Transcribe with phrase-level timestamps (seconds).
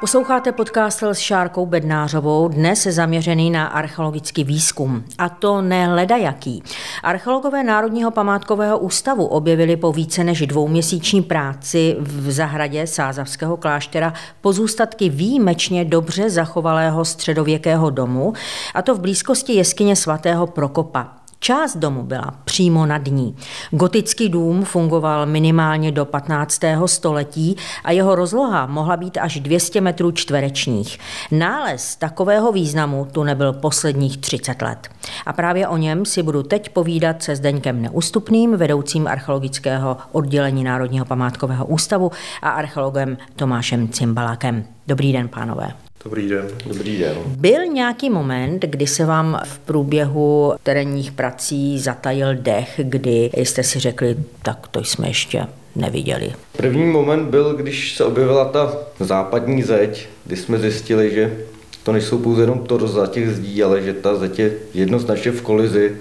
[0.00, 5.04] Posloucháte podcast s Šárkou Bednářovou, dnes zaměřený na archeologický výzkum.
[5.18, 6.62] A to ne ledajaký.
[7.02, 15.08] Archeologové Národního památkového ústavu objevili po více než dvouměsíční práci v zahradě Sázavského kláštera pozůstatky
[15.08, 18.32] výjimečně dobře zachovalého středověkého domu,
[18.74, 21.17] a to v blízkosti jeskyně svatého Prokopa.
[21.40, 23.36] Část domu byla přímo nad ní.
[23.70, 26.60] Gotický dům fungoval minimálně do 15.
[26.86, 30.98] století a jeho rozloha mohla být až 200 metrů čtverečních.
[31.30, 34.88] Nález takového významu tu nebyl posledních 30 let.
[35.26, 41.04] A právě o něm si budu teď povídat se Zdeňkem Neústupným, vedoucím archeologického oddělení Národního
[41.04, 44.64] památkového ústavu a archeologem Tomášem Cimbalákem.
[44.86, 45.87] Dobrý den, pánové.
[46.04, 46.48] Dobrý den.
[46.66, 47.16] Dobrý den.
[47.26, 53.78] Byl nějaký moment, kdy se vám v průběhu terénních prací zatajil dech, kdy jste si
[53.78, 55.46] řekli, tak to jsme ještě
[55.76, 56.32] neviděli?
[56.56, 61.38] První moment byl, když se objevila ta západní zeď, kdy jsme zjistili, že
[61.82, 65.96] to nejsou pouze jenom torza těch zdí, ale že ta zeď je jednoznačně v kolizi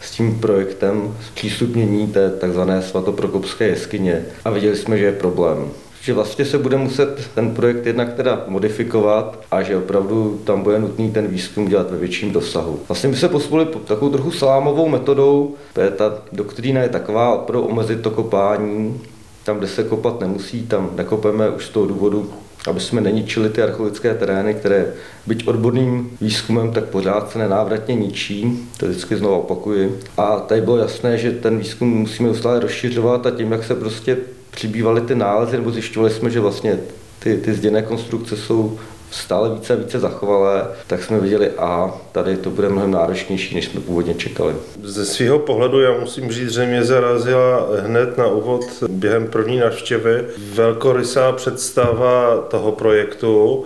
[0.00, 5.70] s tím projektem zpřístupnění té takzvané svatoprokopské jeskyně a viděli jsme, že je problém
[6.02, 10.78] že vlastně se bude muset ten projekt jednak teda modifikovat a že opravdu tam bude
[10.78, 12.80] nutný ten výzkum dělat ve větším dosahu.
[12.88, 15.54] Vlastně my se posunuli takovou trochu salámovou metodou,
[15.96, 19.00] ta doktrína je taková, pro omezit to kopání,
[19.44, 22.30] tam, kde se kopat nemusí, tam nekopeme už z toho důvodu,
[22.66, 24.86] aby jsme neničili ty archeologické terény, které
[25.26, 29.98] byť odborným výzkumem, tak pořád se nenávratně ničí, to vždycky znovu opakuji.
[30.16, 34.16] A tady bylo jasné, že ten výzkum musíme ustále rozšiřovat a tím, jak se prostě
[34.52, 36.78] přibývaly ty nálezy, nebo zjišťovali jsme, že vlastně
[37.18, 38.78] ty, ty zděné konstrukce jsou
[39.10, 43.64] stále více a více zachovalé, tak jsme viděli, a tady to bude mnohem náročnější, než
[43.64, 44.54] jsme původně čekali.
[44.82, 50.24] Ze svého pohledu já musím říct, že mě zarazila hned na úvod během první návštěvy
[50.54, 53.64] velkorysá představa toho projektu,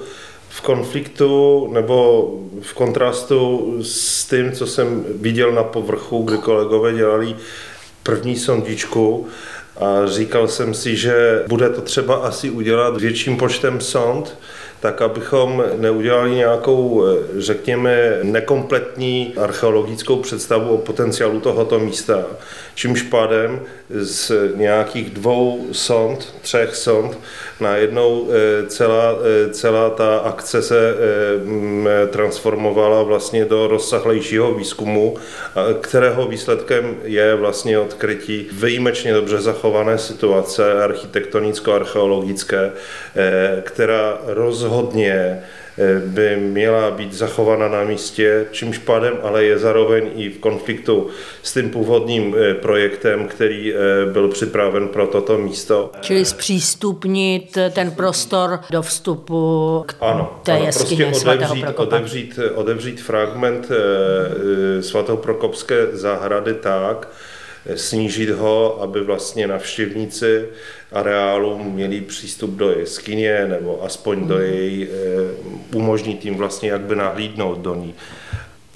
[0.48, 2.30] v konfliktu nebo
[2.62, 7.36] v kontrastu s tím, co jsem viděl na povrchu, kdy kolegové dělali
[8.02, 9.26] první sondičku,
[9.78, 14.38] a říkal jsem si, že bude to třeba asi udělat větším počtem sond,
[14.80, 17.04] tak abychom neudělali nějakou,
[17.36, 22.24] řekněme, nekompletní archeologickou představu o potenciálu tohoto místa.
[22.74, 23.60] Čímž pádem
[23.90, 27.18] z nějakých dvou sond, třech sond,
[27.60, 35.16] najednou eh, celá, eh, celá ta akce se eh, transformovala vlastně do rozsahlejšího výzkumu,
[35.80, 42.72] kterého výsledkem je vlastně odkrytí výjimečně dobře zachované situace architektonicko-archeologické,
[43.62, 44.18] která
[44.66, 45.42] rozhodně
[46.06, 51.08] by měla být zachována na místě, čímž pádem ale je zároveň i v konfliktu
[51.42, 53.76] s tím původním eh, projektem, který eh,
[54.12, 55.90] byl připraven pro toto místo.
[56.00, 61.96] Čili zpřístupnit ten prostor do vstupu k ano, té ano, jeskyně prostě svatého Prokopa.
[61.96, 67.08] Odevřít, odevřít fragment eh, svatoprokopské zahrady tak,
[67.74, 70.44] snížit ho, aby vlastně navštěvníci
[70.92, 74.44] areálu měli přístup do jeskyně nebo aspoň do mhm.
[74.44, 77.94] její, eh, umožnit jim vlastně jak by nahlídnout do ní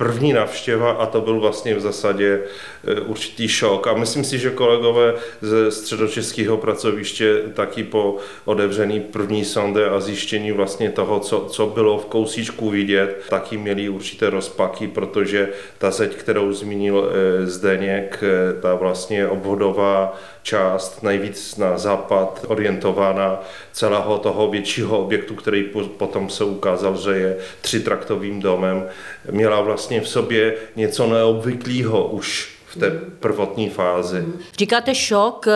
[0.00, 2.40] první návštěva a to byl vlastně v zásadě
[2.84, 3.86] e, určitý šok.
[3.86, 10.52] A myslím si, že kolegové ze středočeského pracoviště taky po otevření první sonde a zjištění
[10.52, 16.16] vlastně toho, co, co bylo v kousíčku vidět, taky měli určité rozpaky, protože ta zeď,
[16.16, 23.40] kterou zmínil e, Zdeněk, e, ta vlastně obvodová část nejvíc na západ orientována
[23.72, 25.64] celého toho většího objektu, který
[25.98, 28.88] potom se ukázal, že je třitraktovým domem,
[29.30, 34.24] měla vlastně v sobě něco neobvyklého už v té prvotní fázi.
[34.58, 35.46] Říkáte šok,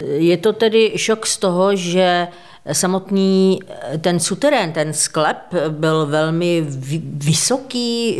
[0.00, 2.28] je to tedy šok z toho, že
[2.72, 5.36] samotný eh, ten suterén, ten sklep
[5.68, 6.66] byl velmi
[7.14, 8.16] vysoký,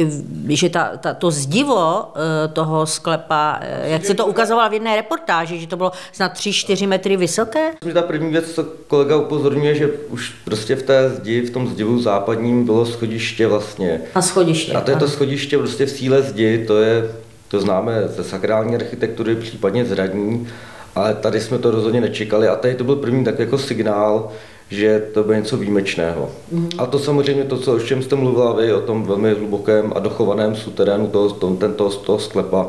[0.48, 4.96] že ta, ta, to zdivo eh, toho sklepa, eh, jak se to ukazovalo v jedné
[4.96, 7.72] reportáži, že to bylo snad 3-4 metry vysoké?
[7.94, 12.02] Ta první věc, co kolega upozorňuje, že už prostě v té zdi, v tom zdivu
[12.02, 14.00] západním bylo schodiště vlastně.
[14.14, 14.72] A schodiště.
[14.72, 17.10] A to je to schodiště prostě v síle zdi, to je,
[17.48, 20.48] to známe ze sakrální architektury, případně z radní,
[20.98, 24.28] ale tady jsme to rozhodně nečekali a tady to byl první tak jako signál,
[24.70, 26.30] že to bude něco výjimečného.
[26.52, 26.68] Mm.
[26.78, 29.98] A to samozřejmě to, co, o čem jste mluvila vy, o tom velmi hlubokém a
[29.98, 32.66] dochovaném suterénu toho, toho, ten, toho, toho sklepa,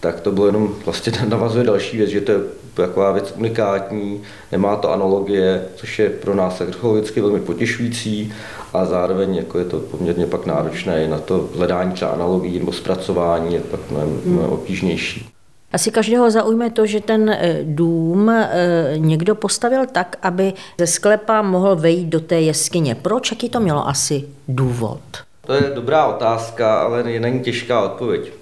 [0.00, 2.38] tak to bylo jenom, vlastně navazuje další věc, že to je
[2.74, 4.22] taková věc unikátní,
[4.52, 8.32] nemá to analogie, což je pro nás archeologicky velmi potěšující
[8.72, 13.54] a zároveň jako je to poměrně pak náročné na to hledání třeba analogií nebo zpracování
[13.54, 15.31] je pak mnohem, mnohem obtížnější.
[15.72, 18.48] Asi každého zaujme to, že ten eh, dům eh,
[18.96, 22.94] někdo postavil tak, aby ze sklepa mohl vejít do té jeskyně.
[22.94, 23.30] Proč?
[23.30, 25.00] Jaký to mělo asi důvod?
[25.46, 28.32] To je dobrá otázka, ale není těžká odpověď.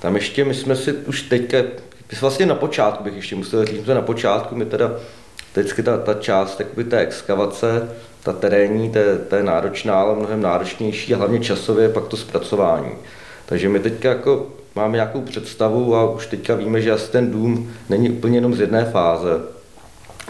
[0.00, 1.58] Tam ještě my jsme si už teďka,
[2.20, 4.90] vlastně na počátku bych ještě musel říct, že na počátku my teda
[5.52, 7.88] vždycky ta, ta část jakoby té exkavace,
[8.22, 12.92] ta terénní, té, té náročná, ale mnohem náročnější hlavně časově pak to zpracování.
[13.46, 17.72] Takže my teďka jako máme nějakou představu a už teďka víme, že asi ten dům
[17.88, 19.40] není úplně jenom z jedné fáze.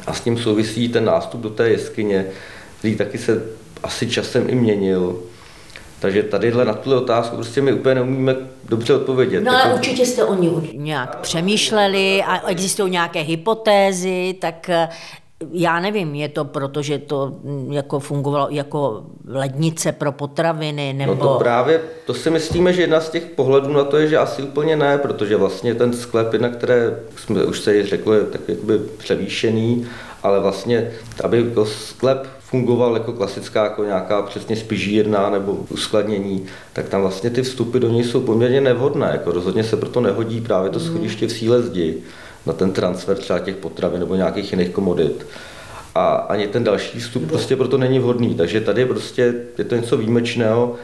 [0.07, 2.27] A s tím souvisí ten nástup do té jeskyně,
[2.79, 3.43] který taky se
[3.83, 5.23] asi časem i měnil.
[6.01, 8.37] Takže tadyhle na tuhle otázku prostě my úplně neumíme
[8.69, 9.41] dobře odpovědět.
[9.41, 14.71] No ale Jako- určitě jste o ní nějak přemýšleli a existují nějaké hypotézy, tak
[15.53, 21.15] já nevím, je to proto, že to mm, jako fungovalo jako lednice pro potraviny, nebo...
[21.15, 24.19] No to právě, to si myslíme, že jedna z těch pohledů na to je, že
[24.19, 28.41] asi úplně ne, protože vlastně ten sklep, na které jsme už se řekli, je tak
[28.49, 29.87] jakoby převýšený,
[30.23, 30.91] ale vlastně,
[31.25, 37.31] aby jako sklep fungoval jako klasická, jako nějaká přesně spižírna nebo uskladnění, tak tam vlastně
[37.31, 39.09] ty vstupy do něj jsou poměrně nevhodné.
[39.13, 42.03] Jako rozhodně se proto nehodí právě to schodiště v síle zdi
[42.47, 45.27] na ten transfer třeba těch potravin nebo nějakých jiných komodit.
[45.95, 48.35] A ani ten další vstup prostě proto není vhodný.
[48.35, 50.75] Takže tady prostě je to něco výjimečného.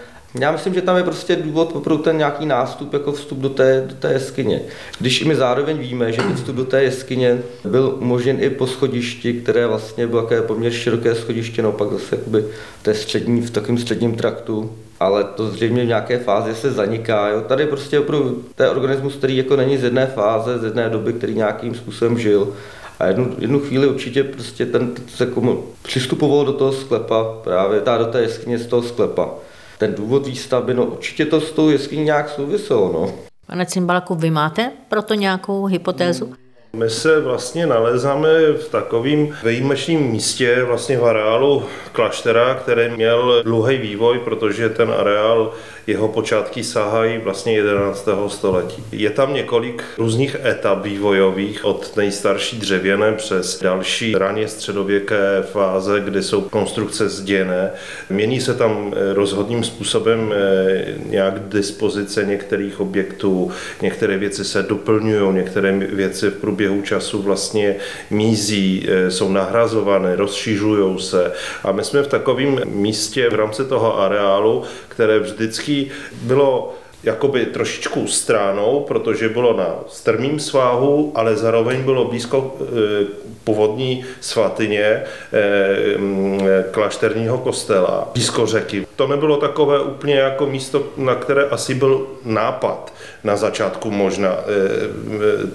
[0.40, 3.84] Já myslím, že tam je prostě důvod pro ten nějaký nástup jako vstup do té,
[3.86, 4.60] do té jeskyně.
[5.00, 8.66] Když i my zároveň víme, že ten vstup do té jeskyně byl umožněn i po
[8.66, 12.44] schodišti, které vlastně bylo také poměrně široké schodiště, no pak zase jakoby
[12.80, 17.28] v té střední, v takovém středním traktu, ale to zřejmě v nějaké fázi se zaniká.
[17.28, 17.40] Jo.
[17.40, 21.12] Tady prostě opravdu to je organismus, který jako není z jedné fáze, z jedné doby,
[21.12, 22.54] který nějakým způsobem žil.
[22.98, 27.98] A jednu, jednu chvíli určitě prostě ten se komu, přistupoval do toho sklepa, právě ta
[27.98, 29.30] do té jeskyně z toho sklepa.
[29.78, 33.14] Ten důvod výstavby, no určitě to s tou jeskyní nějak souviselo, no.
[33.46, 36.34] Pane Cimbalku, vy máte proto nějakou hypotézu?
[36.72, 43.78] My se vlastně nalézáme v takovým výjimečném místě, vlastně v areálu kláštera, který měl dlouhý
[43.78, 45.52] vývoj, protože ten areál,
[45.86, 48.08] jeho počátky sahají vlastně 11.
[48.26, 48.84] století.
[48.92, 56.22] Je tam několik různých etap vývojových, od nejstarší dřevěné přes další raně středověké fáze, kde
[56.22, 57.70] jsou konstrukce zděné.
[58.10, 63.50] Mění se tam eh, rozhodným způsobem eh, nějak dispozice některých objektů,
[63.82, 67.76] některé věci se doplňují, některé věci v průběhu času vlastně
[68.10, 71.32] mizí, eh, jsou nahrazované, rozšiřují se.
[71.64, 75.90] A my jsme v takovém místě v rámci toho areálu, které vždycky
[76.22, 83.06] bylo jakoby trošičku stránou, protože bylo na strmým svahu, ale zároveň bylo blízko eh,
[83.44, 86.40] původní svatyně eh, mm,
[86.70, 88.86] klášterního kostela, blízko řeky.
[88.96, 92.92] To nebylo takové úplně jako místo, na které asi byl nápad
[93.24, 94.44] na začátku možná eh,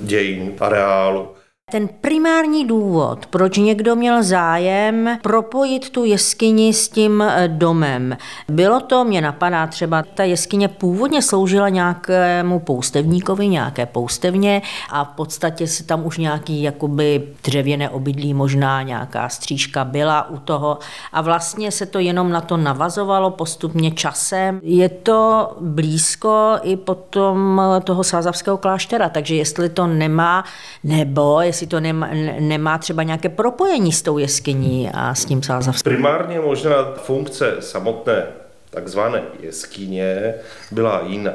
[0.01, 1.27] dějin areálu.
[1.71, 8.17] Ten primární důvod, proč někdo měl zájem propojit tu jeskyni s tím eh, domem,
[8.49, 15.07] bylo to, mě napadá třeba, ta jeskyně původně sloužila nějakému poustevníkovi, nějaké poustevně a v
[15.07, 20.79] podstatě se tam už nějaký jakoby dřevěné obydlí, možná nějaká střížka byla u toho
[21.13, 24.59] a vlastně se to jenom na to navazovalo postupně časem.
[24.63, 30.43] Je to blízko i potom toho sázavského kláštera, takže jestli to nemá,
[30.83, 35.93] nebo jestli to nemá, nemá třeba nějaké propojení s tou jeskyní a s tím sázavským.
[35.93, 38.25] Primárně možná funkce samotné
[38.69, 40.33] takzvané jeskyně
[40.71, 41.33] byla jiná,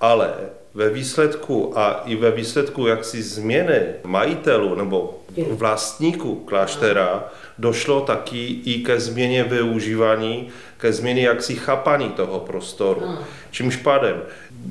[0.00, 0.34] ale
[0.74, 5.18] ve výsledku a i ve výsledku jaksi změny majitelů nebo
[5.50, 7.24] vlastníků kláštera
[7.58, 13.02] došlo taky i ke změně využívání, ke změně jaksi chápaní toho prostoru.
[13.50, 14.22] Čímž pádem,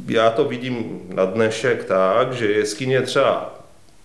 [0.08, 3.57] já to vidím na dnešek tak, že jeskyně třeba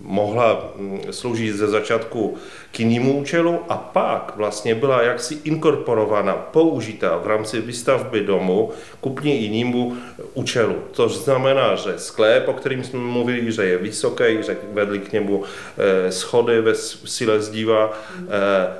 [0.05, 2.37] mohla mm, sloužit ze začátku
[2.73, 9.07] k jinému účelu a pak vlastně byla jaksi inkorporována, použita v rámci výstavby domu k
[9.07, 9.97] úplně jinému
[10.35, 10.75] účelu.
[10.93, 15.45] To znamená, že sklep, o kterým jsme mluvili, že je vysoký, že vedli k němu
[15.45, 18.29] eh, schody ve síle zdiva, eh,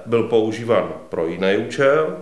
[0.07, 2.17] byl používán pro jiný účel,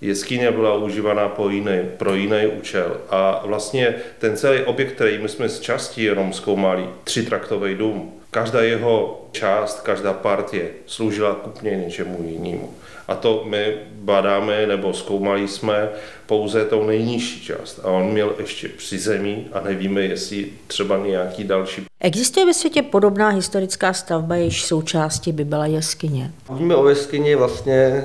[0.00, 2.96] jeskyně byla užívaná po jiný, pro jiný účel.
[3.10, 8.62] A vlastně ten celý objekt, který my jsme z části jenom zkoumali, třitraktový dům, každá
[8.62, 12.74] jeho část, každá partie sloužila k úplně něčemu jinému.
[13.08, 15.88] A to my badáme nebo zkoumali jsme
[16.26, 17.80] pouze tou nejnižší část.
[17.84, 21.82] A on měl ještě přízemí a nevíme, jestli třeba nějaký další.
[22.00, 26.30] Existuje ve světě podobná historická stavba, jejíž součástí by byla jeskyně?
[26.48, 28.04] Mluvíme o jeskyni vlastně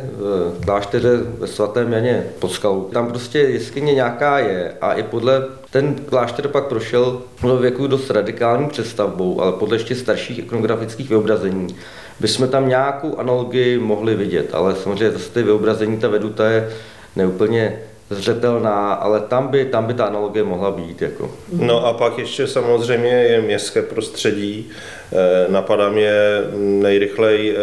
[0.60, 2.82] v klášteře ve svatém Janě pod skalou.
[2.84, 8.10] Tam prostě jeskyně nějaká je a i podle Ten klášter pak prošel do věku dost
[8.10, 11.75] radikální přestavbou, ale podle ještě starších ikonografických vyobrazení
[12.20, 16.70] bychom tam nějakou analogii mohli vidět, ale samozřejmě zase ty vyobrazení, ta veduta je
[17.16, 21.01] neúplně zřetelná, ale tam by, tam by ta analogie mohla být.
[21.01, 21.32] Jako.
[21.54, 24.70] No a pak ještě samozřejmě je městské prostředí.
[25.13, 26.13] Eh, napadá mě
[26.56, 27.60] nejrychleji eh,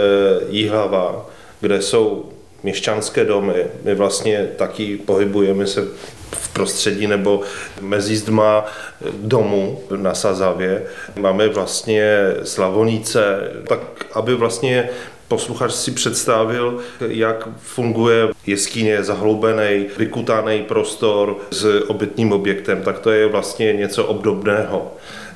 [0.48, 1.26] Jihlava,
[1.60, 2.24] kde jsou
[2.62, 3.66] měšťanské domy.
[3.84, 5.88] My vlastně taky pohybujeme se
[6.32, 7.40] v prostředí nebo
[7.80, 8.64] mezi zdma
[9.12, 10.82] domu na Sazavě.
[11.16, 13.80] Máme vlastně Slavonice, tak
[14.14, 14.88] aby vlastně
[15.28, 23.26] posluchač si představil, jak funguje jeskyně, zahloubený, vykutaný prostor s obytným objektem, tak to je
[23.26, 24.92] vlastně něco obdobného.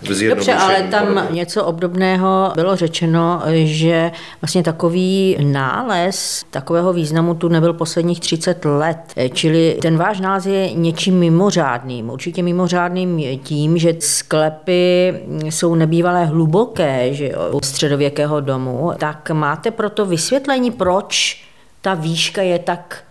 [0.09, 1.29] Dobře, ale tam podobně.
[1.31, 4.11] něco obdobného bylo řečeno, že
[4.43, 8.99] vlastně takový nález takového významu tu nebyl posledních 30 let.
[9.33, 12.11] Čili ten váš nález je něčím mimořádným.
[12.11, 18.93] Určitě mimořádným tím, že sklepy jsou nebývalé hluboké že jo, středověkého domu.
[18.99, 21.43] Tak máte proto vysvětlení, proč
[21.81, 23.05] ta výška je tak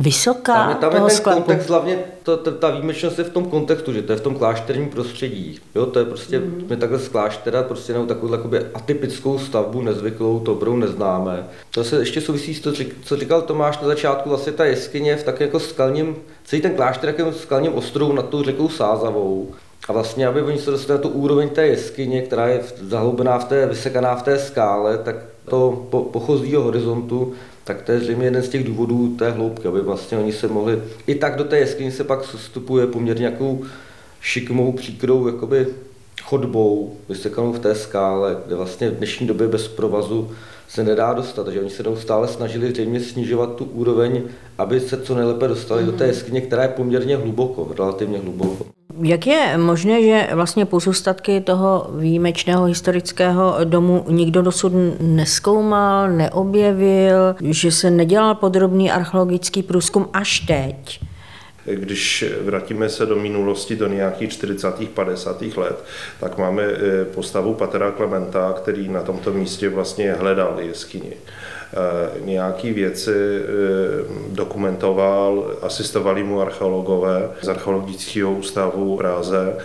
[0.00, 1.40] vysoká tam je, tam toho je ten sklepu.
[1.40, 4.34] kontext, hlavně to, to, ta výjimečnost je v tom kontextu, že to je v tom
[4.34, 5.58] klášterním prostředí.
[5.74, 6.64] Jo, to je prostě, mm.
[6.68, 11.46] my takhle z kláštera prostě nebo takovou jakoby atypickou stavbu, nezvyklou, to opravdu neznáme.
[11.70, 12.72] To se ještě souvisí s to,
[13.04, 17.14] co říkal Tomáš na začátku, vlastně ta jeskyně v tak jako skalním, celý ten klášter
[17.18, 19.50] jako skalním ostrovu nad tou řekou Sázavou.
[19.88, 23.44] A vlastně, aby oni se dostali na tu úroveň té jeskyně, která je zahloubená v
[23.44, 25.16] té, vysekaná v té skále, tak
[25.48, 27.32] to po, pochozího horizontu
[27.64, 30.82] tak to je zřejmě jeden z těch důvodů té hloubky, aby vlastně oni se mohli,
[31.06, 33.64] i tak do té jeskyně se pak vstupuje poměrně nějakou
[34.20, 35.66] šikmou, příkrou jakoby
[36.22, 40.30] chodbou, vysekanou v té skále, kde vlastně v dnešní době bez provazu
[40.68, 41.44] se nedá dostat.
[41.44, 44.22] Takže oni se neustále snažili zřejmě snižovat tu úroveň,
[44.58, 45.86] aby se co nejlépe dostali mm.
[45.86, 46.14] do té mhm.
[46.14, 48.66] jeskyně, která je poměrně hluboko, relativně hluboko.
[49.02, 57.70] Jak je možné, že vlastně pozůstatky toho výjimečného historického domu nikdo dosud neskoumal, neobjevil, že
[57.70, 61.00] se nedělal podrobný archeologický průzkum až teď?
[61.74, 64.88] Když vrátíme se do minulosti, do nějakých 40.
[64.94, 65.42] 50.
[65.42, 65.84] let,
[66.20, 71.12] tak máme eh, postavu Patera Klementa, který na tomto místě vlastně hledal jeskyni.
[71.12, 73.44] Eh, nějaké věci eh,
[74.28, 79.56] dokumentoval, asistovali mu archeologové z archeologického ústavu Ráze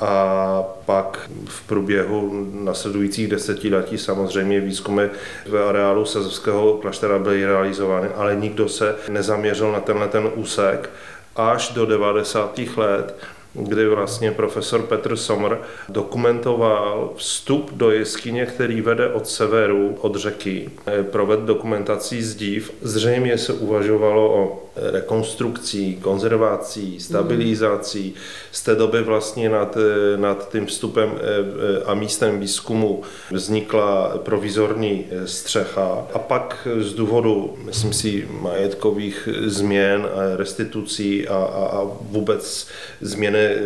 [0.00, 5.02] a pak v průběhu nasledujících desetiletí samozřejmě výzkumy
[5.46, 10.90] v areálu Sazovského kláštera byly realizovány, ale nikdo se nezaměřil na tenhle ten úsek
[11.36, 12.60] až do 90.
[12.76, 13.16] let,
[13.54, 15.58] kdy vlastně profesor Petr Sommer
[15.88, 20.70] dokumentoval vstup do jeskyně, který vede od severu, od řeky.
[21.10, 22.72] Proved dokumentací zdív.
[22.82, 28.14] Zřejmě se uvažovalo o rekonstrukcí, konzervací, stabilizací.
[28.52, 29.76] Z té doby vlastně nad,
[30.16, 37.92] nad tím vstupem eh, a místem výzkumu vznikla provizorní střecha a pak z důvodu, myslím
[37.92, 42.68] si, majetkových změn, restitucí a, a, a vůbec
[43.00, 43.60] změny eh,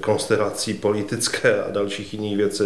[0.00, 2.64] konstelací politické a dalších jiných věcí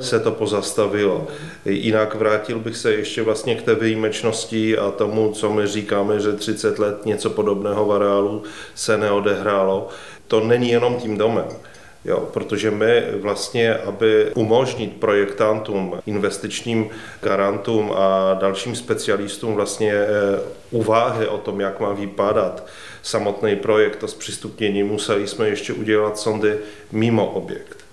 [0.00, 1.26] se to pozastavilo.
[1.64, 6.32] Jinak vrátil bych se ještě vlastně k té výjimečnosti a tomu, co my říkáme, že
[6.32, 8.42] 30 let něco podobného v areálu
[8.74, 9.88] se neodehrálo.
[10.28, 11.46] To není jenom tím domem.
[12.04, 16.90] Jo, protože my vlastně, aby umožnit projektantům, investičním
[17.22, 20.06] garantům a dalším specialistům vlastně eh,
[20.70, 22.66] uváhy o tom, jak má vypadat
[23.02, 26.58] samotný projekt a zpřístupnění, museli jsme ještě udělat sondy
[26.92, 27.84] mimo objekt.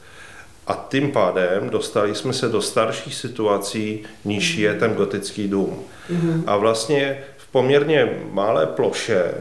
[0.67, 5.83] A tím pádem dostali jsme se do starších situací, níž je ten gotický dům.
[6.11, 6.43] Mm-hmm.
[6.47, 9.33] A vlastně poměrně malé ploše,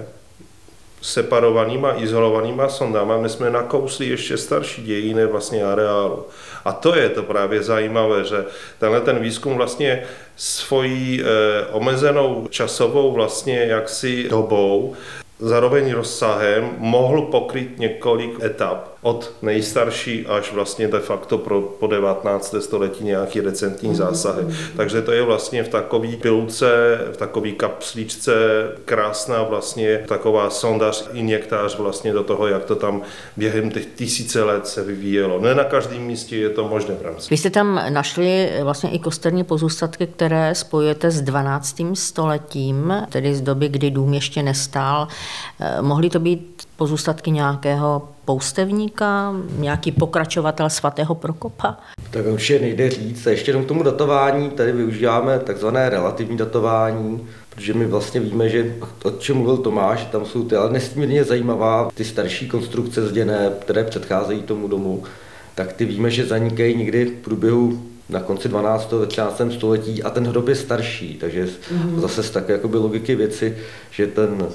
[1.03, 6.27] separovanýma, izolovanýma sondama, my jsme nakousli ještě starší dějiny vlastně areálu.
[6.65, 8.45] A to je to právě zajímavé, že
[8.79, 10.03] tenhle ten výzkum vlastně
[10.37, 14.97] svojí eh, omezenou časovou vlastně jaksi dobou
[15.41, 22.55] zároveň rozsahem mohl pokryt několik etap od nejstarší až vlastně de facto pro, po 19.
[22.61, 23.97] století nějaký recentní mhm.
[23.97, 24.45] zásahy.
[24.77, 28.33] Takže to je vlastně v takový pilce, v takový kapslíčce
[28.85, 33.03] krásná vlastně taková sondař, injektář vlastně do toho, jak to tam
[33.37, 35.41] během těch tisíce let se vyvíjelo.
[35.41, 37.27] Ne na každém místě je to možné v rámci.
[37.31, 41.77] Vy jste tam našli vlastně i kosterní pozůstatky, které spojujete s 12.
[41.95, 45.09] stoletím, tedy z doby, kdy dům ještě nestál.
[45.61, 51.77] Eh, mohly to být pozůstatky nějakého poustevníka, nějaký pokračovatel svatého Prokopa?
[52.11, 53.27] Tak určitě nejde říct.
[53.27, 58.49] A ještě jenom k tomu datování, tady využíváme takzvané relativní datování, protože my vlastně víme,
[58.49, 63.53] že o čem mluvil Tomáš, tam jsou ty ale nesmírně zajímavá, ty starší konstrukce zděné,
[63.61, 65.03] které předcházejí tomu domu,
[65.55, 68.93] tak ty víme, že zanikají někdy v průběhu na konci 12.
[68.93, 69.43] ve 13.
[69.51, 72.01] století a ten hrob je starší, takže mm-hmm.
[72.01, 73.57] zase z také jakoby logiky věci,
[73.91, 74.49] že ten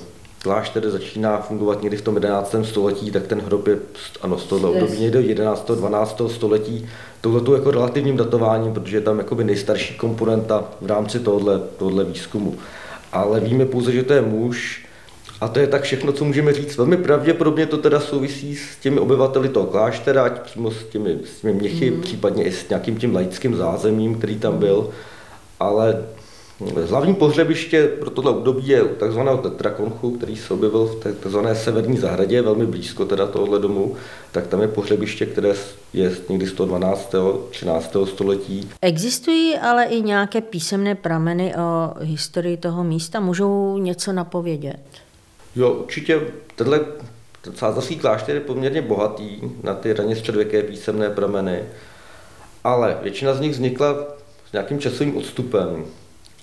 [0.45, 2.55] klášter začíná fungovat někdy v tom 11.
[2.63, 3.77] století, tak ten hrob je
[4.21, 5.71] ano, z toho období někdy 11.
[5.71, 6.21] 12.
[6.27, 6.89] století,
[7.21, 12.55] touhletou jako relativním datováním, protože je tam jakoby nejstarší komponenta v rámci tohohle, tohohle výzkumu.
[13.11, 14.85] Ale víme pouze, že to je muž,
[15.41, 16.77] a to je tak všechno, co můžeme říct.
[16.77, 21.41] Velmi pravděpodobně to teda souvisí s těmi obyvateli toho kláštera, ať přímo s těmi, s
[21.41, 22.01] těmi měchy, mm.
[22.01, 24.89] případně i s nějakým tím laickým zázemím, který tam byl.
[25.59, 26.03] Ale
[26.59, 29.19] hlavní pohřebiště pro tohle období je tzv.
[29.43, 31.37] tetrakonchu, který se objevil v tzv.
[31.53, 33.95] severní zahradě, velmi blízko teda tohohle domu,
[34.31, 35.53] tak tam je pohřebiště, které
[35.93, 37.15] je někdy z toho 12.
[37.49, 37.95] 13.
[38.05, 38.69] století.
[38.81, 44.79] Existují ale i nějaké písemné prameny o historii toho místa, můžou něco napovědět?
[45.55, 46.21] Jo, určitě
[46.55, 46.79] tenhle
[47.53, 51.63] sázavský klášter je poměrně bohatý na ty raně středověké písemné prameny,
[52.63, 53.95] ale většina z nich vznikla
[54.49, 55.85] s nějakým časovým odstupem.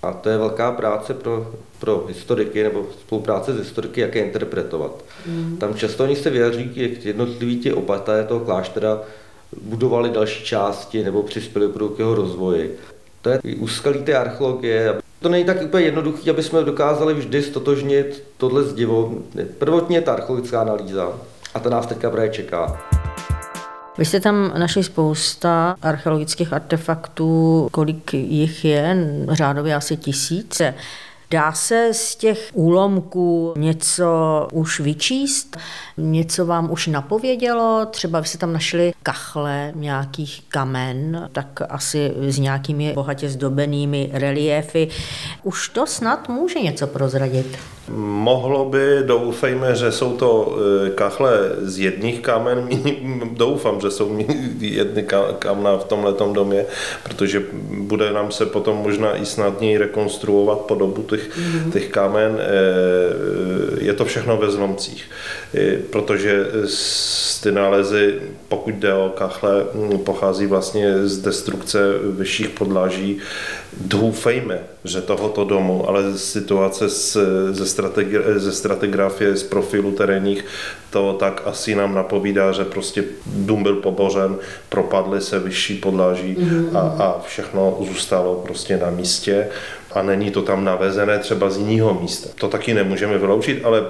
[0.02, 5.04] A to je velká práce pro, pro historiky nebo spolupráce s historiky, jak je interpretovat.
[5.26, 5.56] Mm.
[5.56, 9.00] Tam často oni se vyjadří, jak jednotliví ti opaté toho kláštera
[9.62, 12.78] budovali další části nebo přispěli k jeho rozvoji.
[13.23, 18.25] To je úskalí té archeologie, to není tak úplně jednoduché, aby jsme dokázali vždy stotožnit
[18.37, 19.12] tohle zdivo.
[19.59, 21.12] Prvotně je ta archeologická analýza
[21.54, 22.80] a ta nás teďka právě čeká.
[23.99, 28.96] Vy jste tam našli spousta archeologických artefaktů, kolik jich je,
[29.28, 30.75] řádově asi tisíce.
[31.30, 34.06] Dá se z těch úlomků něco
[34.52, 35.56] už vyčíst?
[35.96, 37.87] Něco vám už napovědělo?
[37.90, 44.88] Třeba vy jste tam našli kachle nějakých kamen, tak asi s nějakými bohatě zdobenými reliéfy.
[45.42, 47.58] Už to snad může něco prozradit.
[47.88, 52.68] Mohlo by, doufejme, že jsou to e, kachle z jedných kamen,
[53.32, 54.18] doufám, že jsou
[54.60, 55.06] jedny
[55.38, 56.64] kamna v tomhle domě,
[57.02, 61.72] protože bude nám se potom možná i snadněji rekonstruovat podobu těch, mm.
[61.72, 62.40] těch kamen.
[62.40, 65.11] E, je to všechno ve zlomcích,
[65.54, 66.46] e, protože
[67.42, 68.14] ty nálezy,
[68.48, 69.64] pokud jde o kachle,
[70.04, 71.78] pochází vlastně z destrukce
[72.11, 73.18] vyšších podlaží.
[73.80, 77.16] Doufejme, že tohoto domu, ale situace z,
[77.50, 80.44] ze, strategi, ze stratigrafie, z profilu terénních,
[80.90, 84.37] to tak asi nám napovídá, že prostě dům byl pobořen,
[84.68, 86.76] propadly se vyšší podlaží mm-hmm.
[86.76, 89.48] a, a všechno zůstalo prostě na místě
[89.92, 92.28] a není to tam navezené třeba z jiného místa.
[92.35, 93.82] To taky nemůžeme vyloučit, ale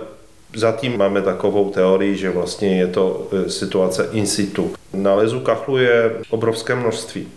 [0.57, 4.73] Zatím máme takovou teorii, že vlastně je to e, situace in situ.
[4.95, 7.29] Nálezu kachlu je obrovské množství.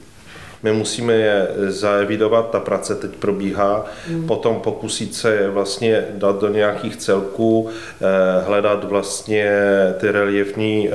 [0.65, 4.27] My musíme je zaevidovat, ta práce teď probíhá, mm.
[4.27, 8.05] potom pokusit se je vlastně dát do nějakých celků, eh,
[8.45, 9.51] hledat vlastně
[9.99, 10.93] ty reliefní eh,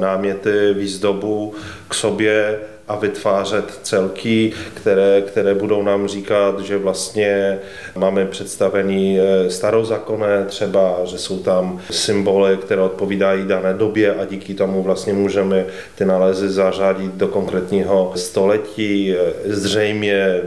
[0.00, 1.54] náměty, výzdobu
[1.88, 7.58] k sobě, a vytvářet celky, které, které budou nám říkat, že vlastně
[7.96, 14.54] máme představený eh, starozákonné třeba, že jsou tam symboly, které odpovídají dané době a díky
[14.54, 19.14] tomu vlastně můžeme ty nálezy zařadit do konkrétního století.
[19.14, 20.40] Eh, zřejmě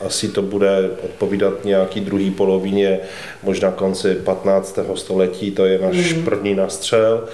[0.00, 3.00] asi to bude odpovídat nějaký druhý polovině,
[3.42, 4.78] možná konci 15.
[4.94, 6.24] století, to je náš mm.
[6.24, 7.24] první nastřel.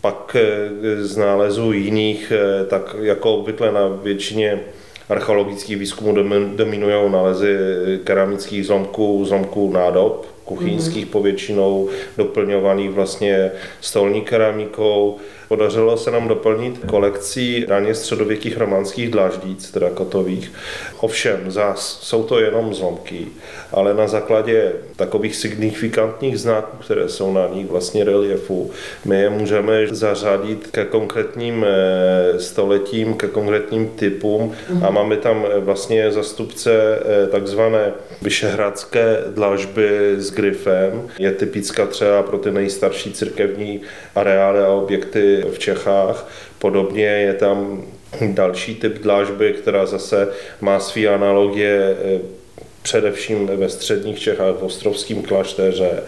[0.00, 4.60] Pak eh, z nálezů jiných, eh, tak jako obvykle na většině
[5.08, 6.14] archeologických výzkumů
[6.56, 7.56] dominují nálezy
[8.04, 11.10] keramických zlomků, zlomků nádob, kuchyňských mm-hmm.
[11.10, 13.50] povětšinou, doplňovaných vlastně
[13.80, 15.16] stolní keramikou,
[15.48, 20.52] Podařilo se nám doplnit kolekcí raně středověkých románských dláždíc, teda kotových.
[21.00, 23.26] Ovšem, zás jsou to jenom zlomky,
[23.72, 28.70] ale na základě takových signifikantních znaků, které jsou na nich vlastně reliefu,
[29.04, 34.94] my je můžeme zařadit ke konkrétním eh, stoletím, ke konkrétním typům a mhm.
[34.94, 41.08] máme tam eh, vlastně zastupce eh, takzvané vyšehradské dlažby s grifem.
[41.18, 43.80] Je typická třeba pro ty nejstarší církevní
[44.14, 46.28] areály a objekty v Čechách.
[46.58, 47.82] Podobně je tam
[48.26, 50.28] další typ dlážby, která zase
[50.60, 52.38] má své analogie eh,
[52.82, 56.02] především ve středních Čechách, v Ostrovském klášteře.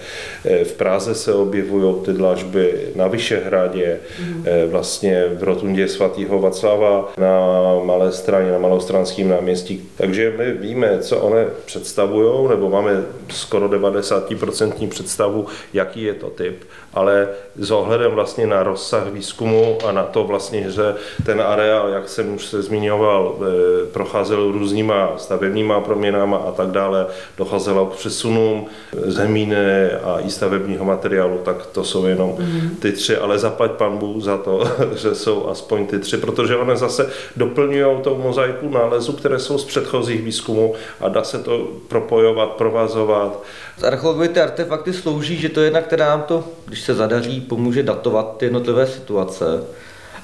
[0.44, 4.44] Eh, v Praze se objevují ty dlažby na Vyšehradě, mm.
[4.70, 7.40] vlastně v rotundě svatého Vaclava na
[7.84, 9.88] Malé straně, na Malostranském náměstí.
[9.96, 16.64] Takže my víme, co one představují, nebo máme skoro 90% představu, jaký je to typ
[16.94, 20.94] ale s ohledem vlastně na rozsah výzkumu a na to vlastně, že
[21.26, 27.06] ten areál, jak jsem už se zmiňoval, eh, procházel různýma stavebníma proměnama a tak dále,
[27.38, 32.76] docházelo k přesunům zemíny a i stavebního materiálu, tak to jsou jenom mm.
[32.80, 34.64] ty tři, ale zaplať pan Bůh za to,
[34.96, 39.64] že jsou aspoň ty tři, protože one zase doplňují tou mozaiku nálezů, které jsou z
[39.64, 43.42] předchozích výzkumů a dá se to propojovat, provazovat.
[43.78, 47.40] Z archeologie ty artefakty slouží, že to je jedna, která nám to, když se zadaří,
[47.40, 49.44] pomůže datovat ty jednotlivé situace.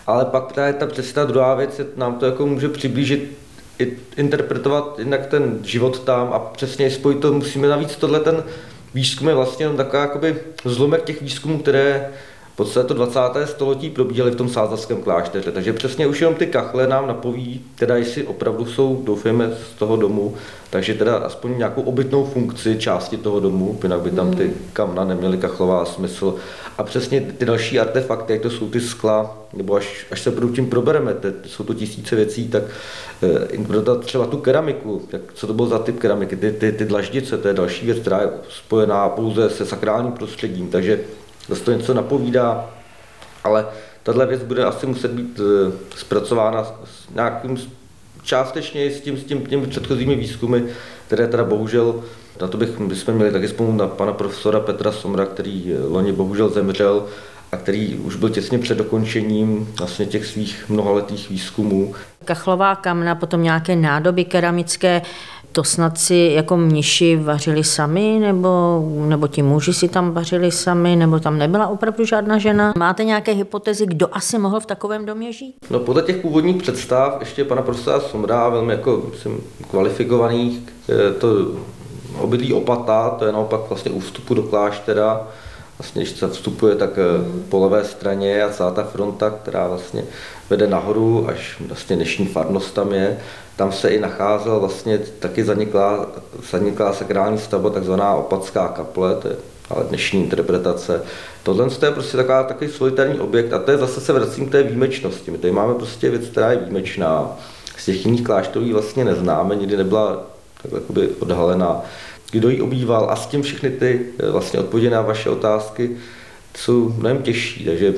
[0.06, 3.38] Ale pak ta je ta přesně ta druhá věc, nám to jako může přiblížit
[4.16, 8.44] interpretovat jinak ten život tam a přesně spojit to musíme navíc tohle ten
[8.94, 12.08] výzkum je vlastně taková jakoby zlomek těch výzkumů, které
[12.56, 13.20] podstatě to 20.
[13.44, 15.52] století probíhaly v tom sázavském klášteře.
[15.52, 19.96] Takže přesně už jenom ty kachle nám napoví, teda jestli opravdu jsou, doufejme, z toho
[19.96, 20.34] domu,
[20.70, 25.38] takže teda aspoň nějakou obytnou funkci části toho domu, jinak by tam ty kamna neměly
[25.38, 26.34] kachlová smysl.
[26.78, 30.48] A přesně ty další artefakty, jak to jsou ty skla, nebo až, až se budou
[30.48, 32.62] tím probereme, te, jsou to tisíce věcí, tak
[33.22, 37.38] eh, třeba tu keramiku, jak, co to bylo za typ keramiky, ty, ty, ty dlaždice,
[37.38, 41.00] to je další věc, která je spojená pouze se sakrálním prostředím, takže
[41.48, 42.70] zase to něco napovídá,
[43.44, 43.66] ale
[44.02, 47.56] tahle věc bude asi muset být eh, zpracována s nějakým
[48.22, 50.62] částečně s tím, s tím těmi předchozími výzkumy,
[51.06, 52.04] které teda bohužel,
[52.40, 56.12] na to bych, bychom měli taky vzpomenout na pana profesora Petra Somra, který eh, loni
[56.12, 57.06] bohužel zemřel
[57.52, 61.94] a který už byl těsně před dokončením vlastně těch svých mnohaletých výzkumů.
[62.24, 65.02] Kachlová kamna, potom nějaké nádoby keramické,
[65.56, 70.96] to snad si jako mniši vařili sami, nebo, nebo ti muži si tam vařili sami,
[70.96, 72.72] nebo tam nebyla opravdu žádná žena?
[72.78, 75.54] Máte nějaké hypotézy, kdo asi mohl v takovém domě žít?
[75.70, 79.40] No podle těch původních představ ještě pana profesora Somra, velmi jako myslím,
[79.70, 80.58] kvalifikovaných,
[81.18, 81.28] to
[82.18, 85.28] obydlí opata, to je naopak vlastně u vstupu do kláštera,
[85.78, 87.44] vlastně když se vstupuje, tak mm.
[87.48, 90.04] po levé straně a celá ta fronta, která vlastně
[90.50, 93.18] vede nahoru, až vlastně dnešní farnost tam je,
[93.56, 96.06] tam se i nacházel vlastně taky zaniklá,
[96.50, 99.36] zaniklá sakrální stavba, takzvaná opatská kaple, to je
[99.70, 101.02] ale dnešní interpretace.
[101.42, 104.62] Tohle je prostě taková, takový solitární objekt a to je zase se vracím k té
[104.62, 105.30] výjimečnosti.
[105.30, 107.36] My tady máme prostě věc, která je výjimečná.
[107.78, 110.22] Z těch jiných kláštorů vlastně neznáme, nikdy nebyla
[110.62, 111.82] takhle odhalená.
[112.30, 115.90] Kdo ji obýval a s tím všechny ty eh, vlastně odpovědi na vaše otázky
[116.56, 117.94] jsou mnohem těžší, takže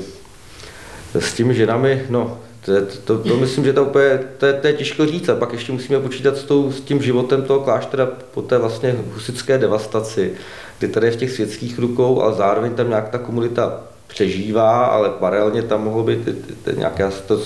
[1.14, 4.66] s těmi ženami, no, to, to, to, to myslím, že to, úplně, to, je, to
[4.66, 5.28] je těžko říct.
[5.28, 8.96] A pak ještě musíme počítat s, tou, s tím životem toho kláštera po té vlastně
[9.14, 10.32] husické devastaci,
[10.78, 15.10] kdy tady je v těch světských rukou, ale zároveň tam nějak ta komunita přežívá, ale
[15.10, 16.28] paralelně tam mohlo být
[16.76, 17.40] nějaká to,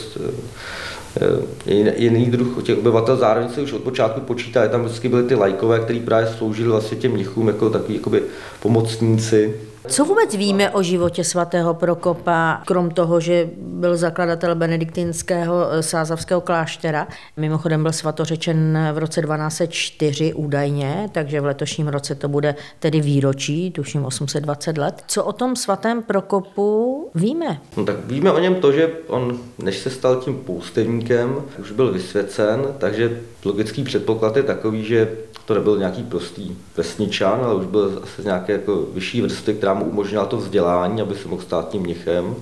[1.96, 5.80] jiný druh těch obyvatel, zároveň se už od počátku počítá, tam vždycky byly ty lajkové,
[5.80, 8.22] který právě sloužili vlastně těm mnichům jako takový jakoby
[8.60, 9.54] pomocníci.
[9.88, 16.40] Co vůbec víme o životě svatého Prokopa, krom toho, že byl zakladatel benediktinského eh, sázavského
[16.40, 17.08] kláštera?
[17.36, 23.70] Mimochodem byl svatořečen v roce 1204 údajně, takže v letošním roce to bude tedy výročí,
[23.70, 25.02] tuším 820 let.
[25.06, 27.60] Co o tom svatém Prokopu víme?
[27.76, 31.92] No tak víme o něm to, že on, než se stal tím půstevníkem, už byl
[31.92, 35.08] vysvěcen, takže logický předpoklad je takový, že
[35.44, 39.71] to nebyl nějaký prostý vesničan, ale už byl asi z nějaké jako vyšší vrstvy, která
[39.74, 42.34] mu umožnila to vzdělání, aby se mohl stát tím mnichem.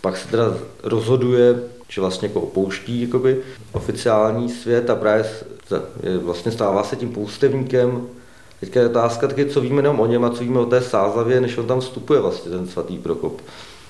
[0.00, 0.44] Pak se teda
[0.82, 3.40] rozhoduje, že vlastně jako opouští jakoby,
[3.72, 5.24] oficiální svět a právě
[6.22, 8.06] vlastně stává se tím poustevníkem.
[8.60, 11.40] Teďka je otázka taky, co víme jenom o něm a co víme o té Sázavě,
[11.40, 13.40] než on tam vstupuje vlastně ten svatý Prokop.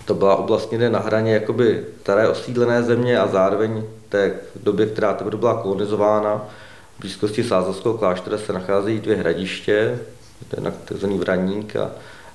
[0.04, 5.14] To byla oblast někde na hraně jakoby staré osídlené země a zároveň té době, která
[5.14, 6.42] teprve byla kolonizována,
[6.96, 9.98] v blízkosti Sázovského kláštera se nacházejí dvě hradiště,
[10.52, 11.06] jednak tzv.
[11.06, 11.90] Vraník a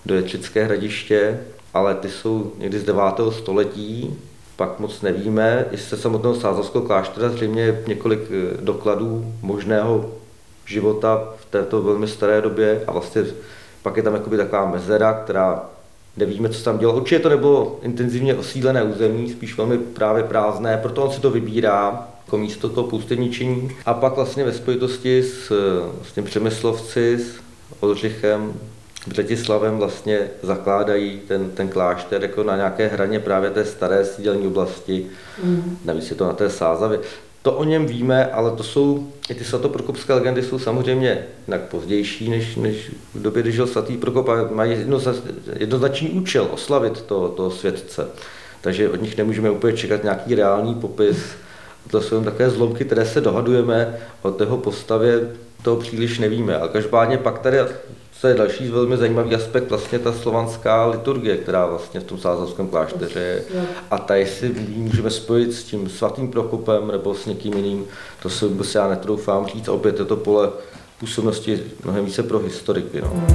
[0.07, 1.39] Doječické hradiště,
[1.73, 3.03] ale ty jsou někdy z 9.
[3.29, 4.15] století,
[4.55, 5.65] pak moc nevíme.
[5.71, 10.11] I se samotného Sázovského kláštera zřejmě je několik eh, dokladů možného
[10.65, 13.23] života v této velmi staré době a vlastně
[13.81, 15.65] pak je tam jakoby taková mezera, která
[16.17, 16.95] nevíme, co tam dělal.
[16.95, 22.07] Určitě to nebylo intenzivně osídlené území, spíš velmi právě prázdné, proto on si to vybírá
[22.25, 23.71] jako místo toho pusteničení.
[23.85, 25.51] A pak vlastně ve spojitosti s,
[26.03, 27.39] s tím Přemyslovci, s
[27.79, 28.53] Oldřichem,
[29.07, 35.05] Břetislavem vlastně zakládají ten, ten klášter jako na nějaké hraně právě té staré sídelní oblasti.
[35.43, 35.77] Mm.
[35.85, 36.99] Navíc je to na té Sázavě.
[37.41, 42.29] To o něm víme, ale to jsou, i ty svatoprokopské legendy jsou samozřejmě jinak pozdější,
[42.29, 44.77] než, než v době, kdy žil svatý Prokop a mají
[45.59, 48.07] jednoznačný účel oslavit to, to světce.
[48.61, 51.17] Takže od nich nemůžeme úplně čekat nějaký reálný popis
[51.91, 55.29] to jsou také zlomky, které se dohadujeme o tého postavě,
[55.63, 56.57] toho příliš nevíme.
[56.57, 57.57] A každopádně pak tady
[58.21, 62.67] co je další velmi zajímavý aspekt, vlastně ta slovanská liturgie, která vlastně v tom sázavském
[62.67, 63.43] klášteře je.
[63.91, 67.85] A ta, jestli můžeme spojit s tím svatým Prokopem nebo s někým jiným,
[68.21, 69.67] to se vůbec já netroufám říct.
[69.67, 70.49] Opět je to pole
[70.99, 73.01] působnosti mnohem více pro historiky.
[73.01, 73.27] No.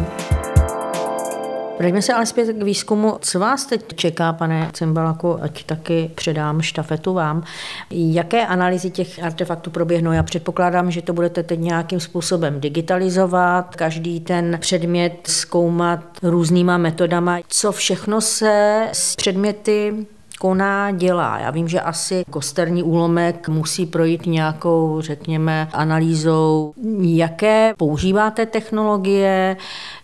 [1.83, 3.18] Vraťme se ale zpět k výzkumu.
[3.21, 7.42] Co vás teď čeká, pane Cimbalaku, ať taky předám štafetu vám.
[7.90, 10.12] Jaké analýzy těch artefaktů proběhnou?
[10.12, 17.38] Já předpokládám, že to budete teď nějakým způsobem digitalizovat, každý ten předmět zkoumat různýma metodama.
[17.49, 20.07] Co všechno se s předměty
[20.42, 21.38] koná, dělá.
[21.38, 29.57] Já vím, že asi kosterní úlomek musí projít nějakou, řekněme, analýzou, jaké používáte technologie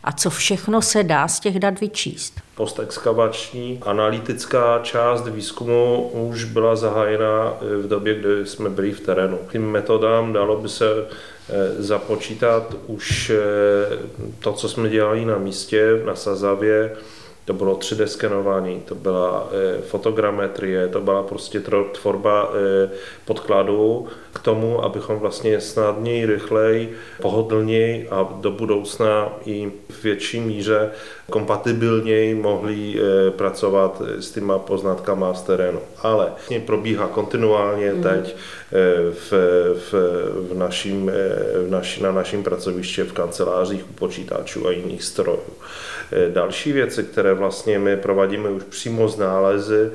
[0.04, 2.40] a co všechno se dá z těch dat vyčíst.
[2.54, 9.38] Postexkavační analytická část výzkumu už byla zahájena v době, kdy jsme byli v terénu.
[9.52, 13.38] Tím metodám dalo by se eh, započítat už eh,
[14.38, 16.96] to, co jsme dělali na místě, na Sazavě,
[17.48, 21.60] to bylo 3D skenování, to byla e, fotogrametrie, to byla prostě
[21.92, 22.90] tvorba e,
[23.24, 30.90] podkladů k tomu, abychom vlastně snadněji, rychleji, pohodlněji a do budoucna i v větší míře
[31.30, 35.80] kompatibilněji mohli e, pracovat s těma poznatkama z terénu.
[36.02, 38.02] Ale vlastně probíhá kontinuálně mm.
[38.02, 38.36] teď
[39.12, 39.32] v,
[39.74, 39.92] v,
[40.50, 41.10] v naším,
[41.66, 45.40] v naši, na našem pracoviště v kancelářích u počítačů a jiných strojů.
[46.32, 49.90] Další věci, které vlastně my provádíme už přímo z nálezy,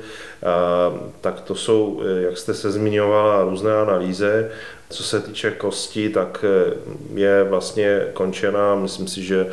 [1.20, 4.46] tak to jsou, jak jste se zmiňovala, různé analýzy.
[4.90, 6.44] Co se týče kosti, tak
[7.14, 9.46] je vlastně končená, myslím si, že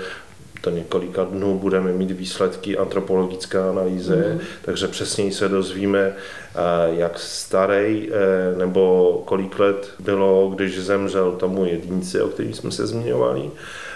[0.62, 4.40] to několika dnů budeme mít výsledky antropologické analýzy, mm.
[4.62, 6.14] takže přesněji se dozvíme,
[6.88, 12.88] jak starý e, nebo kolik let bylo, když zemřel tomu jedinci, o kterým jsme se
[12.88, 13.52] zmiňovali.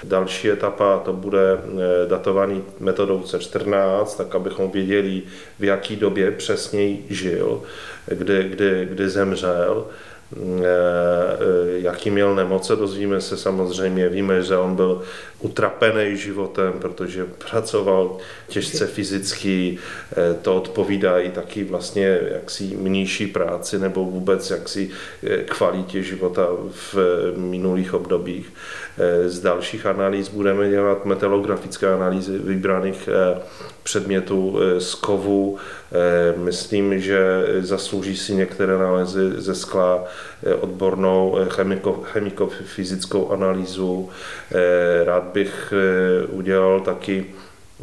[0.07, 1.57] Další etapa to bude e,
[2.09, 5.21] datovaný metodou C14, tak abychom věděli,
[5.59, 7.61] v jaký době přesněji žil,
[8.07, 9.85] kdy, kdy, kdy zemřel.
[10.37, 14.09] Eh, eh, jaký měl nemoce, dozvíme se samozřejmě.
[14.09, 15.01] Víme, že on byl
[15.39, 18.17] utrapený životem, protože pracoval
[18.47, 19.77] těžce fyzicky,
[20.11, 24.89] eh, to odpovídá i taky vlastně jaksi mnější práci nebo vůbec jaksi
[25.45, 26.95] kvalitě života v
[27.37, 28.53] minulých obdobích.
[29.25, 33.09] Z dalších analýz budeme dělat metalografické analýzy vybraných
[33.83, 35.57] předmětů z kovu.
[36.35, 37.19] Myslím, že
[37.59, 40.03] zaslouží si některé nálezy ze skla
[40.61, 44.09] odbornou chemiko, chemiko-fyzickou analýzu.
[45.03, 45.73] Rád bych
[46.29, 47.25] udělal taky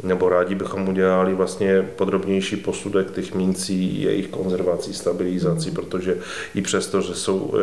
[0.03, 5.75] nebo rádi bychom udělali vlastně podrobnější posudek těch mincí, jejich konzervací, stabilizací, mm.
[5.75, 6.17] protože
[6.55, 7.53] i přesto, že jsou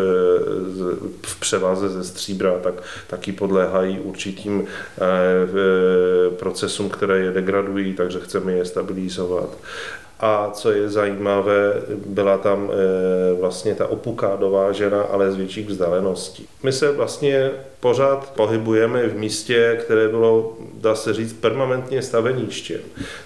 [1.22, 2.74] v převaze ze stříbra, tak
[3.06, 4.64] taky podléhají určitým
[6.38, 9.48] procesům, které je degradují, takže chceme je stabilizovat.
[10.20, 11.74] A co je zajímavé,
[12.06, 16.46] byla tam eh, vlastně ta opuka dovážena, ale z větších vzdáleností.
[16.62, 22.80] My se vlastně pořád pohybujeme v místě, které bylo, dá se říct, permanentně staveništěm.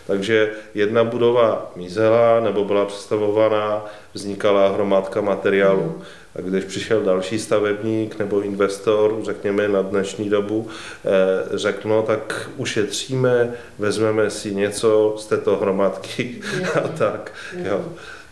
[0.07, 6.03] Takže jedna budova mizela nebo byla představovaná, vznikala hromádka materiálu.
[6.37, 10.69] A když přišel další stavebník nebo investor, řekněme na dnešní dobu,
[11.05, 16.41] eh, řekl, no tak ušetříme, vezmeme si něco z této hromadky
[16.75, 17.33] a tak.
[17.55, 17.85] Jo.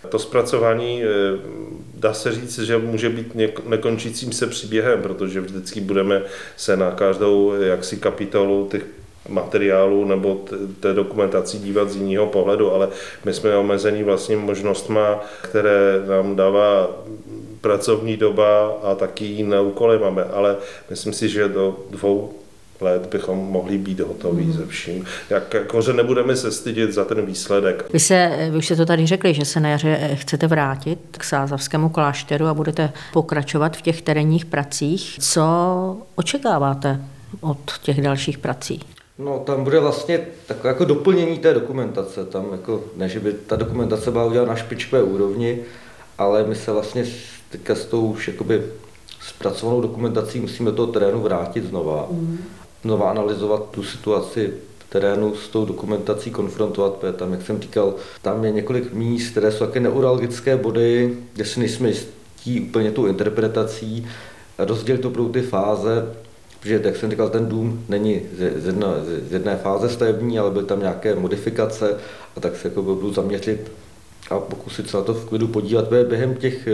[0.08, 1.06] To zpracování, eh,
[1.94, 3.36] dá se říct, že může být
[3.66, 6.22] nekončícím se příběhem, protože vždycky budeme
[6.56, 8.82] se na každou jaksi kapitolu těch
[9.28, 10.44] materiálu nebo
[10.80, 12.88] té dokumentací dívat z jiného pohledu, ale
[13.24, 16.90] my jsme omezení vlastně možnostma, které nám dává
[17.60, 20.56] pracovní doba a taky jiné úkoly máme, ale
[20.90, 22.41] myslím si, že do dvou
[22.82, 24.52] let bychom mohli být hotoví mm.
[24.52, 25.04] ze vším.
[25.30, 27.84] Jak, jako, že nebudeme se stydět za ten výsledek.
[27.92, 31.24] Vy, se, vy už jste to tady řekli, že se na jaře chcete vrátit k
[31.24, 35.16] Sázavskému klášteru a budete pokračovat v těch terénních pracích.
[35.20, 35.42] Co
[36.14, 37.00] očekáváte
[37.40, 38.80] od těch dalších prací?
[39.18, 42.24] No, tam bude vlastně takové jako doplnění té dokumentace.
[42.24, 45.58] Tam jako, ne, že by ta dokumentace byla udělána na špičkové úrovni,
[46.18, 47.04] ale my se vlastně
[47.50, 48.62] teďka s tou už jakoby
[49.20, 52.06] zpracovanou dokumentací musíme do toho terénu vrátit znova.
[52.10, 52.38] Mm.
[52.82, 54.52] Znova analyzovat tu situaci
[54.88, 59.52] terénu s tou dokumentací konfrontovat, protože tam, jak jsem říkal, tam je několik míst, které
[59.52, 64.06] jsou také neuralgické body, kde si nejsme jistí úplně tou interpretací,
[64.58, 66.14] rozdělit to pro ty fáze,
[66.60, 68.86] protože, jak jsem říkal, ten dům není z jedné,
[69.28, 71.96] z jedné fáze stavební, ale byly tam nějaké modifikace
[72.36, 73.72] a tak se jako budu zaměřit
[74.32, 75.88] a pokusit se na to v klidu podívat.
[76.08, 76.68] Během těch,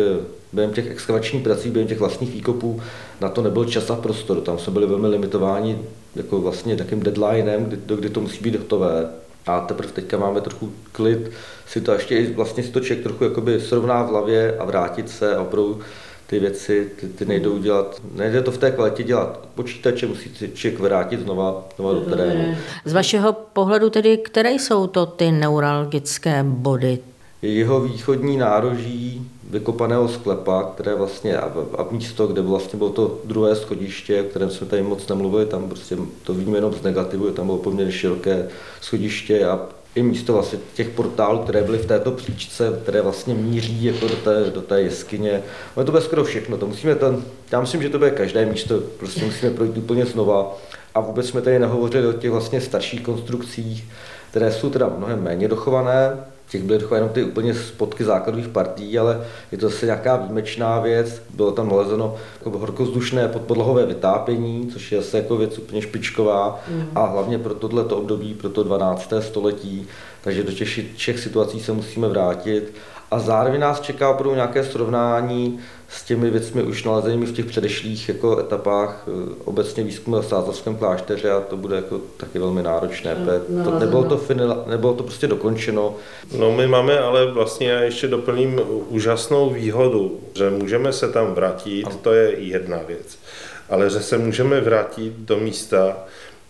[0.52, 2.80] během těch exkavačních prací, během těch vlastních výkopů
[3.20, 4.40] na to nebyl čas a prostor.
[4.40, 5.78] Tam jsme byli velmi limitováni
[6.16, 9.08] jako vlastně takým deadlinem, kdy, do kdy to musí být hotové.
[9.46, 11.30] A teprve teďka máme trochu klid,
[11.66, 15.36] si to ještě vlastně si to člověk trochu jakoby srovná v hlavě a vrátit se
[15.36, 15.80] a opravdu
[16.26, 20.50] ty věci, ty, ty nejdou dělat, nejde to v té kvalitě dělat počítače, musí si
[20.54, 22.56] člověk vrátit znova, znova do terénu.
[22.84, 26.98] Z vašeho pohledu tedy, které jsou to ty neuralgické body?
[27.42, 33.18] Je jeho východní nároží vykopaného sklepa, které vlastně a, a místo, kde vlastně bylo to
[33.24, 37.30] druhé schodiště, o kterém jsme tady moc nemluvili, tam prostě to víme jenom z negativu,
[37.30, 38.48] tam bylo poměrně široké
[38.80, 39.60] schodiště a
[39.94, 44.16] i místo vlastně těch portálů, které byly v této příčce, které vlastně míří jako do
[44.16, 45.42] té, do té jeskyně.
[45.76, 46.56] Ale to bude skoro všechno.
[46.56, 50.56] To musíme ten, já myslím, že to bude každé místo, prostě musíme projít úplně znova.
[50.94, 53.84] A vůbec jsme tady nehovořili o těch vlastně starších konstrukcích,
[54.30, 56.16] které jsou teda mnohem méně dochované,
[56.50, 60.80] těch byly takové jenom ty úplně spotky základních partí, ale je to zase nějaká výjimečná
[60.80, 61.22] věc.
[61.34, 66.84] Bylo tam nalezeno jako horkozdušné podpodlohové vytápění, což je zase jako věc úplně špičková mm.
[66.94, 69.12] a hlavně pro tohleto období, pro to 12.
[69.20, 69.86] století.
[70.20, 72.74] Takže do těch všech situací se musíme vrátit.
[73.10, 75.58] A zároveň nás čeká opravdu nějaké srovnání
[75.88, 80.76] s těmi věcmi už nalezenými v těch předešlých jako etapách eh, obecně výzkumu v Sázavském
[80.76, 83.16] klášteře a to bude jako taky velmi náročné.
[83.48, 85.94] No, to, nebylo, to finila, nebylo to prostě dokončeno.
[86.38, 91.84] No my máme ale vlastně, já ještě doplním úžasnou výhodu, že můžeme se tam vrátit,
[91.84, 91.98] ano.
[92.02, 93.18] to je jedna věc,
[93.68, 95.96] ale že se můžeme vrátit do místa,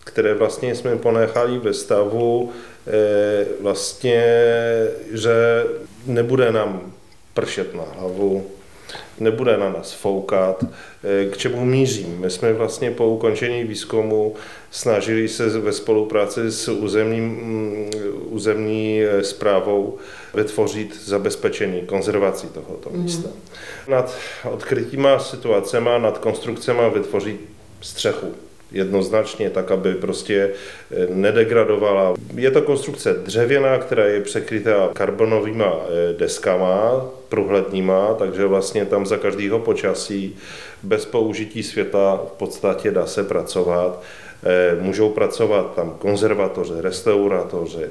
[0.03, 2.51] které vlastně jsme ponechali ve stavu,
[2.87, 4.23] eh, vlastně,
[5.11, 5.63] že
[6.05, 6.91] nebude nám
[7.33, 8.45] pršet na hlavu,
[9.19, 10.65] nebude na nás foukat.
[11.03, 12.19] Eh, k čemu mířím?
[12.19, 14.35] My jsme vlastně po ukončení výzkumu
[14.71, 17.89] snažili se ve spolupráci s územním, mm,
[18.25, 23.03] územní zprávou eh, vytvořit zabezpečení, konzervací tohoto mhm.
[23.03, 23.29] místa.
[23.29, 23.93] Mm.
[23.93, 24.15] Nad
[24.51, 27.41] odkrytíma situacema, nad konstrukcemi vytvořit
[27.81, 30.49] střechu jednoznačně, tak aby prostě
[30.91, 32.13] eh, nedegradovala.
[32.35, 39.17] Je to konstrukce dřevěná, která je překrytá karbonovými eh, deskama, průhledníma, takže vlastně tam za
[39.17, 40.35] každého počasí
[40.83, 44.03] bez použití světla v podstatě dá se pracovat.
[44.43, 47.85] Eh, můžou pracovat tam konzervatoři, restauratoři,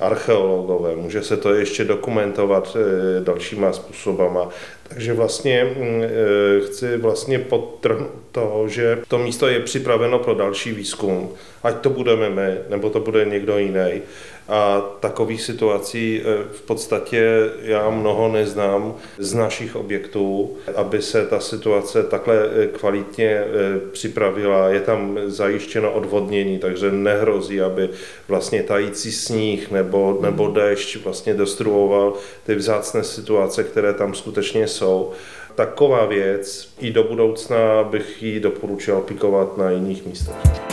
[0.00, 2.76] archeologové, může se to ještě dokumentovat
[3.24, 4.48] dalšíma způsobama.
[4.88, 10.72] Takže vlastně mm, eh, chci vlastně podtrhnout toho, že to místo je připraveno pro další
[10.72, 11.30] výzkum,
[11.62, 14.02] ať to budeme my, nebo to bude někdo jiný.
[14.48, 21.40] A takových situací eh, v podstatě já mnoho neznám z našich objektů, aby se ta
[21.40, 23.44] situace takhle eh, kvalitně
[23.92, 24.68] připravila.
[24.68, 27.88] Je tam zajištěno odvodnění, takže nehrozí, aby
[28.28, 32.14] vlastně tající sníh nebo, nebo déšť vlastně destruoval
[32.46, 35.12] ty vzácné situace, které tam skutečně jsou jsou.
[35.54, 40.71] Taková věc i do budoucna bych ji doporučil aplikovat na jiných místech.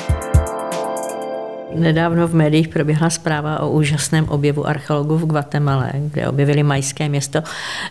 [1.75, 7.39] Nedávno v médiích proběhla zpráva o úžasném objevu archeologů v Guatemala, kde objevili majské město.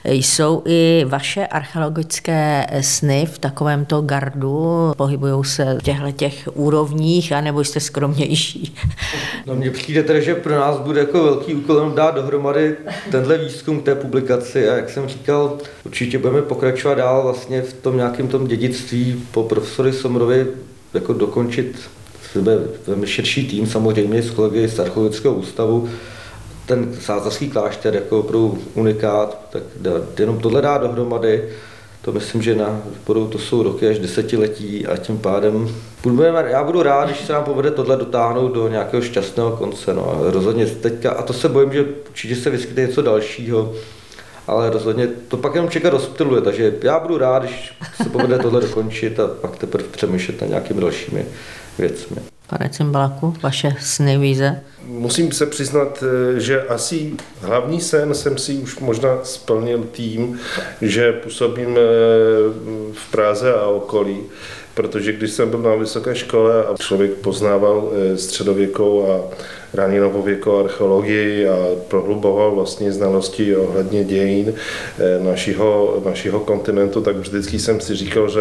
[0.05, 4.93] Jsou i vaše archeologické sny v takovémto gardu?
[4.97, 8.75] Pohybují se v těchto těch úrovních, anebo jste skromnější?
[9.47, 12.77] No mně přijde tedy, že pro nás bude jako velký úkol dát dohromady
[13.11, 17.97] tenhle výzkum té publikaci a jak jsem říkal, určitě budeme pokračovat dál vlastně v tom
[17.97, 20.47] nějakém tom dědictví po profesory Somrovi
[20.95, 21.79] jako dokončit
[22.87, 25.89] velmi širší tým samozřejmě s kolegy z Archeologického ústavu.
[26.67, 29.63] Ten sázavský klášter jako opravdu unikát, tak
[30.19, 31.45] jenom tohle dá dohromady.
[32.03, 35.69] To myslím, že na budou, to jsou roky až desetiletí a tím pádem
[36.03, 39.95] budeme, já budu rád, když se nám povede tohle dotáhnout do nějakého šťastného konce.
[39.95, 40.11] No.
[40.11, 43.73] A rozhodně teďka, a to se bojím, že určitě se vyskytne něco dalšího,
[44.47, 48.61] ale rozhodně to pak jenom čekat rozptiluje, takže já budu rád, když se povede tohle
[48.61, 51.27] dokončit a pak teprve přemýšlet na nějakými dalšími
[51.79, 52.17] věcmi.
[52.47, 54.61] Pane Cimbalaku, vaše sny, víze?
[54.85, 56.05] Musím se přiznat,
[56.37, 60.41] eh, že asi hlavní sen jsem si už možná splnil tím,
[60.83, 61.81] že působím eh,
[62.93, 64.21] v Praze a okolí,
[64.79, 69.37] protože když jsem byl na vysoké škole a člověk poznával eh, středověkou a
[69.75, 71.57] raní novověkou archeologii a
[71.89, 78.41] prohluboval vlastně znalosti ohledně dějin eh, našeho, našeho kontinentu, tak vždycky jsem si říkal, že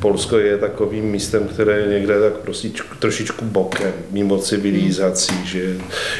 [0.00, 5.76] Polsko je takovým místem, které je někde tak trošičku, trošičku bokem, mimo civilizací, že,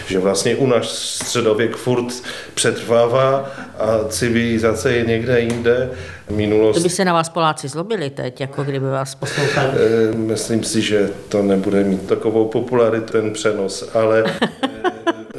[0.06, 2.22] že vlastně u nás středověk furt
[2.54, 5.90] přetrvává a civilizace je někde jinde.
[6.30, 6.76] Minulost...
[6.76, 9.68] To by se na vás Poláci zlobili teď, jako kdyby vás poslouchali.
[9.74, 14.24] Eh, myslím si, že to nebude mít takovou popularitu ten přenos, ale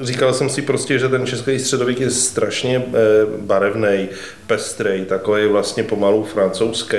[0.02, 2.92] Říkal jsem si prostě, že ten český středověk je strašně eh,
[3.42, 4.10] barevný.
[4.48, 6.98] Pestrej, takový vlastně pomalu francouzský,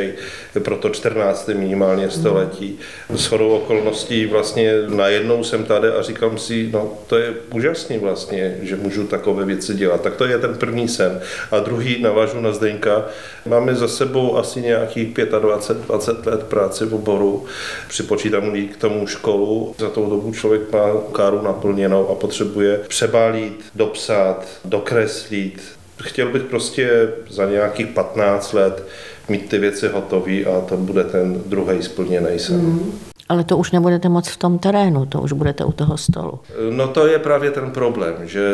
[0.63, 1.49] pro to 14.
[1.49, 2.79] minimálně století.
[3.15, 8.59] S chodou okolností vlastně najednou jsem tady a říkám si, no to je úžasný vlastně,
[8.63, 10.01] že můžu takové věci dělat.
[10.01, 11.21] Tak to je ten první sen.
[11.51, 13.05] A druhý navážu na Zdeňka.
[13.47, 17.45] Máme za sebou asi nějakých 25-20 let práce v oboru.
[17.89, 19.75] Připočítám k tomu školu.
[19.79, 25.63] Za tou dobu člověk má káru naplněnou a potřebuje přebálit, dopsat, dokreslit.
[26.03, 28.85] Chtěl bych prostě za nějakých 15 let
[29.29, 32.57] mít ty věci hotové a to bude ten druhý splněný sen.
[32.57, 32.99] Mm.
[33.29, 36.41] Ale to už nebudete moc v tom terénu, to už budete u toho stolu.
[36.71, 38.53] No to je právě ten problém, že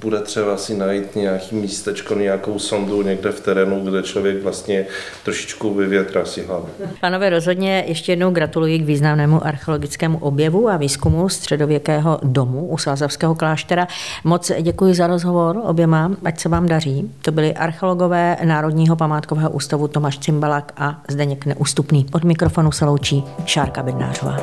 [0.00, 4.86] bude třeba si najít nějaký místečko, nějakou sondu někde v terénu, kde člověk vlastně
[5.24, 6.68] trošičku vyvětrá si hlavu.
[7.00, 13.34] Pánové, rozhodně ještě jednou gratuluji k významnému archeologickému objevu a výzkumu středověkého domu u Sázavského
[13.34, 13.88] kláštera.
[14.24, 17.10] Moc děkuji za rozhovor oběma, ať se vám daří.
[17.22, 22.06] To byli archeologové Národního památkového ústavu Tomáš Cimbalak a Zdeněk Neústupný.
[22.12, 24.36] Od mikrofonu se loučí Šárka 拿出来